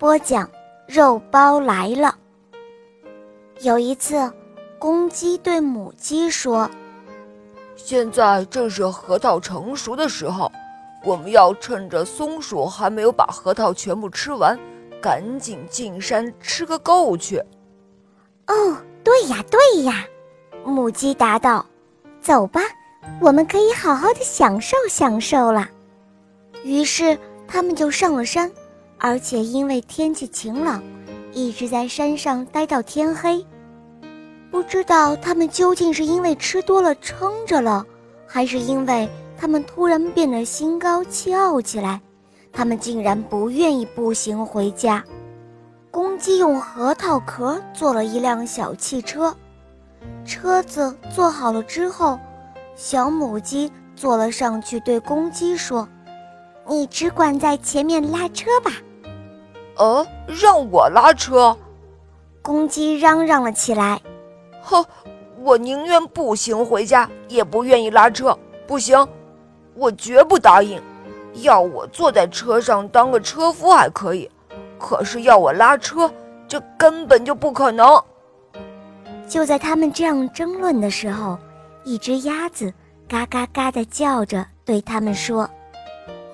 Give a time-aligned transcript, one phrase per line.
[0.00, 0.50] 播讲：
[0.86, 2.16] 肉包来了。
[3.60, 4.32] 有一次，
[4.78, 6.70] 公鸡对母鸡说
[7.76, 10.50] ：“现在正是核桃成熟的时候，
[11.04, 14.58] 我们要趁着松鼠还没有把核桃全部吃完，
[15.02, 17.36] 赶紧进山吃个够去。
[18.48, 20.06] ”“哦，对呀，对呀。”
[20.64, 21.66] 母鸡答道
[22.22, 22.62] ，“走吧，
[23.20, 25.68] 我们可以好好的享受享受了。”
[26.64, 28.50] 于是，他们就上了山。
[29.02, 30.82] 而且因为天气晴朗，
[31.32, 33.44] 一直在山上待到天黑。
[34.50, 37.86] 不知道他们究竟是因为吃多了撑着了，
[38.26, 41.98] 还是因为他们突然变得心高气傲起来，
[42.52, 45.02] 他们竟然不愿意步行回家。
[45.90, 49.34] 公鸡用核桃壳做了一辆小汽车，
[50.26, 52.18] 车子做好了之后，
[52.76, 55.88] 小母鸡坐了上去，对公鸡说
[56.68, 58.70] ：“你只管在前面拉车吧。”
[59.80, 61.56] 呃，让我拉车，
[62.42, 63.98] 公鸡嚷嚷了起来。
[64.62, 64.84] 哼，
[65.38, 68.38] 我宁愿步行回家，也不愿意拉车。
[68.66, 69.08] 不行，
[69.74, 70.78] 我绝不答应。
[71.36, 74.30] 要我坐在车上当个车夫还可以，
[74.78, 76.12] 可是要我拉车，
[76.46, 78.04] 这根本就不可能。
[79.26, 81.38] 就在他们这样争论的时候，
[81.84, 82.70] 一只鸭子
[83.08, 85.48] 嘎嘎嘎地叫着，对他们说：“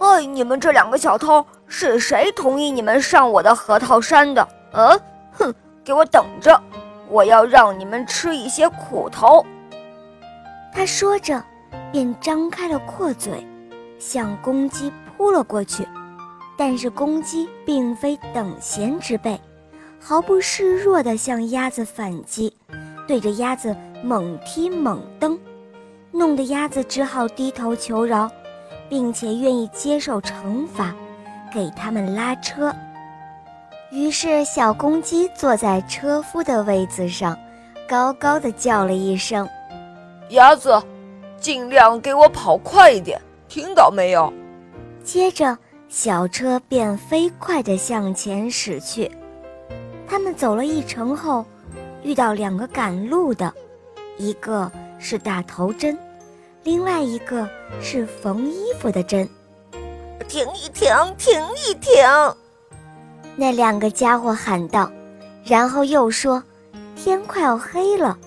[0.00, 4.48] 哎，你们这两个小偷！”是谁同意你们上我的核桃山的？
[4.72, 5.00] 嗯，
[5.32, 6.60] 哼，给我等着！
[7.08, 9.44] 我要让你们吃一些苦头。
[10.72, 11.42] 他说着，
[11.92, 13.46] 便张开了阔嘴，
[13.98, 15.86] 向公鸡扑了过去。
[16.58, 19.38] 但是公鸡并非等闲之辈，
[20.00, 22.56] 毫不示弱地向鸭子反击，
[23.06, 25.38] 对着鸭子猛踢猛蹬，
[26.10, 28.30] 弄得鸭子只好低头求饶，
[28.88, 30.94] 并且愿意接受惩罚。
[31.56, 32.70] 给他们拉车，
[33.90, 37.34] 于是小公鸡坐在车夫的位子上，
[37.88, 39.48] 高高的叫了一声
[40.28, 40.78] ：“鸭子，
[41.40, 43.18] 尽量给我跑快一点，
[43.48, 44.30] 听到没有？”
[45.02, 45.56] 接着，
[45.88, 49.10] 小车便飞快地向前驶去。
[50.06, 51.42] 他们走了一程后，
[52.02, 53.50] 遇到两个赶路的，
[54.18, 55.96] 一个是打头针，
[56.64, 57.48] 另外一个
[57.80, 59.26] 是缝衣服的针。
[60.28, 61.92] 停一停，停一停！
[63.36, 64.90] 那两个家伙喊道，
[65.44, 66.42] 然后又说
[66.96, 68.18] ：“天快要黑了，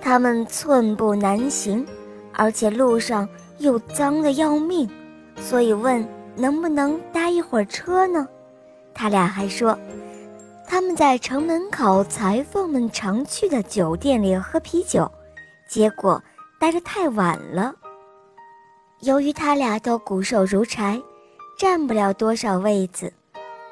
[0.00, 1.86] 他们寸步难行，
[2.32, 4.88] 而且路上又脏得要命，
[5.36, 8.26] 所以问能不能搭一会儿车呢？”
[8.94, 9.76] 他俩还说，
[10.68, 15.10] 他们在城门口裁缝们常去的酒店里喝啤酒，
[15.68, 16.22] 结果
[16.60, 17.74] 待得太晚了。
[19.00, 21.00] 由于他俩都骨瘦如柴。
[21.62, 23.12] 占不了多少位子，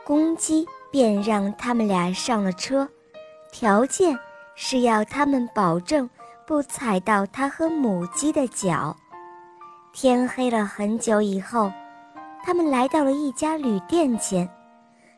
[0.05, 2.89] 公鸡便让他们俩上了车，
[3.51, 4.17] 条件
[4.55, 6.09] 是要他们保证
[6.47, 8.97] 不踩到他和母鸡的脚。
[9.93, 11.73] 天黑了很久以后，
[12.45, 14.49] 他们来到了一家旅店前，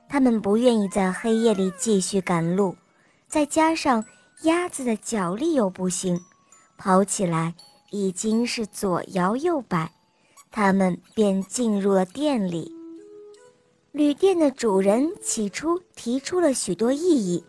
[0.09, 2.75] 他们不愿意在黑夜里继续赶路，
[3.29, 4.03] 再加上
[4.45, 6.19] 鸭子的脚力又不行，
[6.79, 7.53] 跑起来
[7.91, 9.93] 已经是左摇右摆。
[10.53, 12.71] 他们便进入了店里。
[13.91, 17.43] 旅店的主人起初提出了许多异议，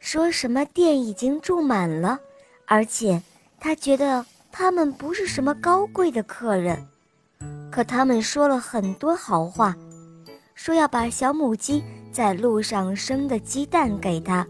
[0.00, 2.18] 说什么店已经住满了，
[2.66, 3.22] 而且
[3.60, 6.88] 他觉得他们不是什么高贵的客人。
[7.70, 9.76] 可他们说了很多好话，
[10.54, 14.46] 说要把小母鸡在路上生的鸡蛋给他，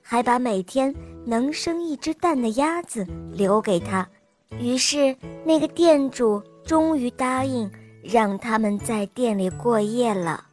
[0.00, 0.94] 还把每天
[1.26, 4.08] 能生一只蛋的鸭子留给他。
[4.58, 5.14] 于是
[5.44, 6.42] 那个店主。
[6.64, 7.70] 终于答应
[8.02, 10.44] 让他们在店里过夜了。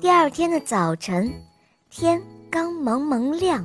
[0.00, 1.32] 第二天的早晨，
[1.88, 2.20] 天
[2.50, 3.64] 刚蒙蒙亮，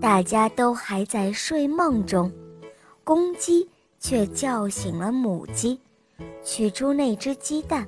[0.00, 2.32] 大家都还在睡梦中，
[3.02, 5.80] 公鸡却叫醒了母鸡，
[6.44, 7.84] 取出那只鸡蛋，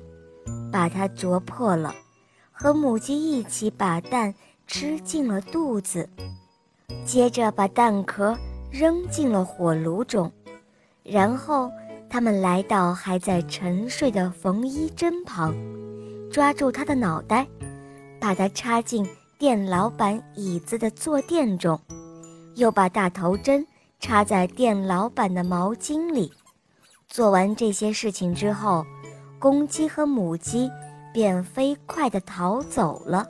[0.69, 1.95] 把它啄破了，
[2.51, 4.33] 和母鸡一起把蛋
[4.67, 6.09] 吃进了肚子，
[7.05, 8.37] 接着把蛋壳
[8.69, 10.29] 扔进了火炉中，
[11.03, 11.71] 然后。
[12.09, 15.53] 他们来到还在沉睡的缝衣针旁，
[16.31, 17.47] 抓住他的脑袋，
[18.19, 19.07] 把它插进
[19.37, 21.79] 店老板椅子的坐垫中，
[22.55, 23.65] 又把大头针
[23.99, 26.31] 插在店老板的毛巾里。
[27.07, 28.85] 做完这些事情之后，
[29.39, 30.69] 公鸡和母鸡
[31.13, 33.27] 便飞快地逃走了。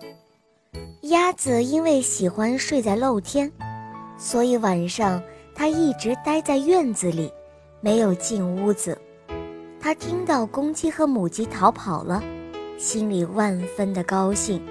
[1.03, 3.51] 鸭子因为喜欢睡在露天，
[4.17, 5.21] 所以晚上
[5.53, 7.31] 它一直待在院子里，
[7.81, 8.97] 没有进屋子。
[9.79, 12.21] 他听到公鸡和母鸡逃跑了，
[12.77, 14.61] 心里万分的高兴。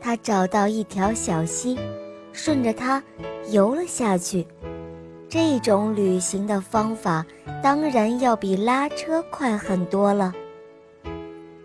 [0.00, 1.76] 他找到一条小溪，
[2.32, 3.02] 顺着它
[3.50, 4.46] 游了下去。
[5.28, 7.26] 这种旅行的方法
[7.62, 10.32] 当然要比拉车快很多了。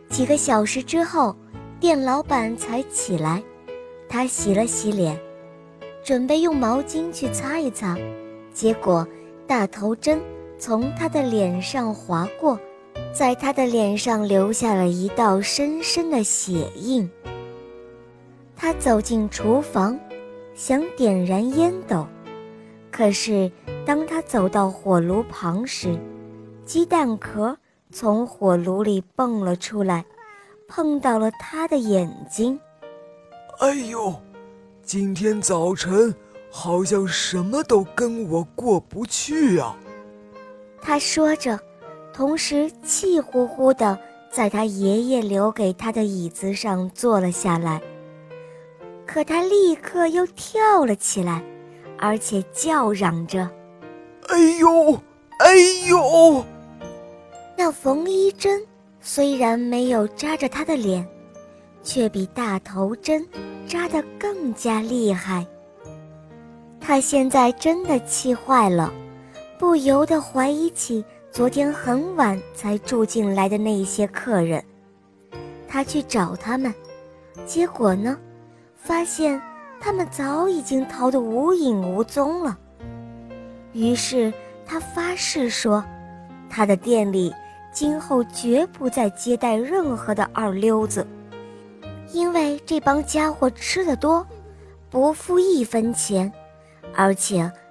[0.10, 1.36] 几个小时之后，
[1.80, 3.42] 店老板才起来。
[4.10, 5.18] 他洗了洗脸，
[6.04, 7.98] 准备用毛巾去擦一擦，
[8.54, 9.08] 结果
[9.48, 10.20] 大头针
[10.66, 12.58] 从他的脸上划过，
[13.14, 17.12] 在他的脸上留下了一道深深的血印。
[18.56, 20.00] 他走进厨房，
[20.56, 22.08] 想点燃烟斗，
[22.90, 23.52] 可是
[23.86, 26.00] 当他走到火炉旁时，
[26.66, 27.58] 鸡蛋壳
[27.92, 30.06] 从火炉里蹦了出来，
[30.70, 32.58] 碰到了他的眼睛。
[33.60, 34.16] 哎呦，
[34.82, 36.16] 今天早晨
[36.50, 39.76] 好像什么都跟我过不去呀！
[40.84, 41.58] 他说着，
[42.14, 43.98] 同时气呼呼地
[44.30, 47.82] 在他爷爷留给他的椅子上坐了下来。
[49.08, 51.42] 可他立刻又跳了起来，
[51.98, 53.50] 而且叫嚷着
[54.28, 54.94] ：“哎呦，
[55.40, 55.56] 哎
[55.88, 56.44] 呦！”
[57.58, 58.62] 那缝衣针
[59.00, 61.08] 虽然没有扎着他的脸，
[61.82, 63.26] 却比大头针。
[63.66, 65.48] 扎得更加厉害。
[66.82, 68.94] 他现在真的气坏了，
[69.64, 71.02] 不由得怀疑起
[71.32, 74.62] 昨天很晚才住进来的那些客人。
[75.70, 76.72] 他去找他们，
[77.46, 78.18] 结果呢，
[78.76, 79.42] 发现
[79.80, 82.60] 他们早已经逃得无影无踪了。
[83.72, 84.34] 于是
[84.66, 85.82] 他发誓说，
[86.50, 87.34] 他的店里
[87.72, 91.08] 今后绝不再接待任何的二流子。
[92.12, 94.28] 因为这帮家伙吃的多，
[94.90, 96.30] 不付一分钱，
[96.94, 97.50] 而且